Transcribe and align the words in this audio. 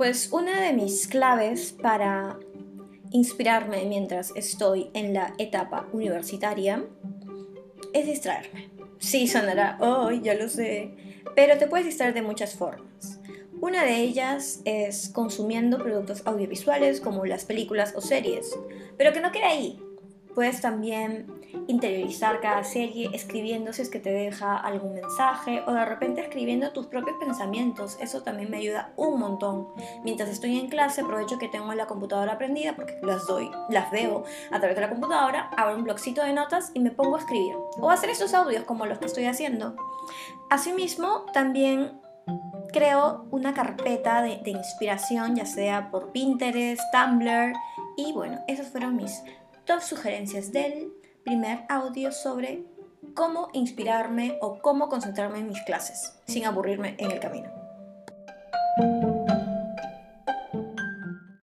Pues 0.00 0.32
una 0.32 0.62
de 0.62 0.72
mis 0.72 1.06
claves 1.06 1.72
para 1.72 2.38
inspirarme 3.10 3.84
mientras 3.84 4.32
estoy 4.34 4.88
en 4.94 5.12
la 5.12 5.34
etapa 5.36 5.88
universitaria 5.92 6.82
es 7.92 8.06
distraerme. 8.06 8.70
Sí, 8.98 9.28
sonará, 9.28 9.76
oh, 9.78 10.10
ya 10.10 10.32
lo 10.32 10.48
sé, 10.48 10.94
pero 11.36 11.58
te 11.58 11.66
puedes 11.66 11.84
distraer 11.84 12.14
de 12.14 12.22
muchas 12.22 12.54
formas. 12.54 13.20
Una 13.60 13.84
de 13.84 13.96
ellas 13.96 14.62
es 14.64 15.10
consumiendo 15.10 15.76
productos 15.76 16.22
audiovisuales 16.24 17.02
como 17.02 17.26
las 17.26 17.44
películas 17.44 17.92
o 17.94 18.00
series, 18.00 18.58
pero 18.96 19.12
que 19.12 19.20
no 19.20 19.30
quede 19.32 19.44
ahí. 19.44 19.82
Puedes 20.34 20.60
también 20.60 21.26
interiorizar 21.66 22.40
cada 22.40 22.64
serie 22.64 23.10
escribiendo 23.12 23.72
si 23.72 23.82
es 23.82 23.90
que 23.90 23.98
te 23.98 24.10
deja 24.12 24.56
algún 24.56 24.94
mensaje 24.94 25.62
o 25.66 25.72
de 25.72 25.84
repente 25.84 26.20
escribiendo 26.20 26.72
tus 26.72 26.86
propios 26.86 27.16
pensamientos. 27.18 27.96
Eso 28.00 28.22
también 28.22 28.50
me 28.50 28.58
ayuda 28.58 28.92
un 28.96 29.18
montón. 29.18 29.68
Mientras 30.04 30.28
estoy 30.28 30.58
en 30.58 30.68
clase 30.68 31.00
aprovecho 31.00 31.38
que 31.38 31.48
tengo 31.48 31.72
la 31.74 31.86
computadora 31.86 32.38
prendida 32.38 32.74
porque 32.76 32.98
las 33.02 33.26
doy, 33.26 33.50
las 33.68 33.90
veo 33.90 34.24
a 34.50 34.58
través 34.58 34.76
de 34.76 34.82
la 34.82 34.90
computadora, 34.90 35.50
abro 35.56 35.76
un 35.76 35.84
blogcito 35.84 36.22
de 36.22 36.32
notas 36.32 36.70
y 36.74 36.80
me 36.80 36.90
pongo 36.90 37.16
a 37.16 37.20
escribir 37.20 37.56
o 37.80 37.90
a 37.90 37.94
hacer 37.94 38.10
esos 38.10 38.34
audios 38.34 38.64
como 38.64 38.86
los 38.86 38.98
que 38.98 39.06
estoy 39.06 39.24
haciendo. 39.24 39.74
Asimismo, 40.48 41.26
también 41.32 42.00
creo 42.72 43.26
una 43.30 43.54
carpeta 43.54 44.22
de, 44.22 44.40
de, 44.44 44.50
inspiración, 44.50 45.36
ya 45.36 45.46
sea 45.46 45.90
por 45.90 46.12
Pinterest, 46.12 46.82
Tumblr, 46.92 47.52
y 47.96 48.12
bueno, 48.12 48.40
esas 48.46 48.68
fueron 48.68 48.96
mis 48.96 49.22
dos 49.70 49.84
sugerencias 49.84 50.50
del 50.50 50.92
primer 51.22 51.60
audio 51.68 52.10
sobre 52.10 52.64
cómo 53.14 53.50
inspirarme 53.52 54.36
o 54.40 54.58
cómo 54.60 54.88
concentrarme 54.88 55.38
en 55.38 55.46
mis 55.46 55.62
clases 55.62 56.12
sin 56.26 56.44
aburrirme 56.44 56.96
en 56.98 57.12
el 57.12 57.20
camino. 57.20 57.50